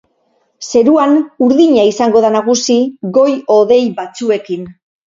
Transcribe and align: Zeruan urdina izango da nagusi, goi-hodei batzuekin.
Zeruan 0.69 1.13
urdina 1.49 1.85
izango 1.91 2.25
da 2.27 2.33
nagusi, 2.39 2.81
goi-hodei 3.21 3.83
batzuekin. 4.03 4.71